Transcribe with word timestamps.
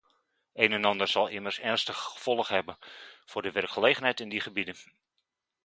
Een 0.53 0.71
en 0.71 0.85
ander 0.85 1.07
zal 1.07 1.27
immers 1.27 1.59
ernstige 1.59 2.01
gevolgen 2.09 2.55
hebben 2.55 2.77
voor 3.25 3.41
de 3.41 3.51
werkgelegenheid 3.51 4.19
in 4.19 4.29
die 4.29 4.39
gebieden. 4.41 4.75